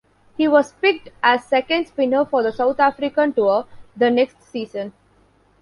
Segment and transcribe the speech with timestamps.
[0.35, 4.93] He was picked as second spinner for the South African tour the next season.